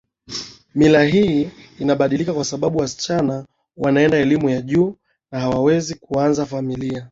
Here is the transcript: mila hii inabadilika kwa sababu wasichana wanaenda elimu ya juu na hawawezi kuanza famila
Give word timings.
mila 0.75 1.03
hii 1.03 1.49
inabadilika 1.79 2.33
kwa 2.33 2.45
sababu 2.45 2.77
wasichana 2.79 3.45
wanaenda 3.77 4.17
elimu 4.17 4.49
ya 4.49 4.61
juu 4.61 4.95
na 5.31 5.39
hawawezi 5.39 5.95
kuanza 5.95 6.45
famila 6.45 7.09